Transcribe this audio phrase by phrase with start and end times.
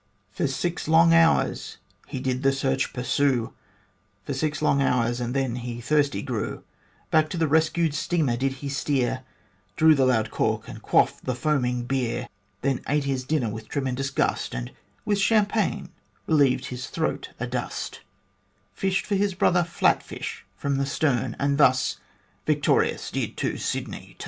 [0.31, 3.53] For six long hours he did the search pursue
[4.23, 6.63] For six long hours and then he thirsty grew;
[7.11, 9.21] Back to the rescued steamer did he steer,
[9.75, 12.29] Drew the loud cork and quaffed the foaming beer;
[12.63, 14.71] Then ate his dinner with tremendous gust And
[15.05, 15.89] with champagne
[16.25, 17.99] relieved his throat adust;
[18.73, 21.97] Fished for his brother flatfish from the stern, And thus,
[22.47, 24.17] victorious, did to Sydney turn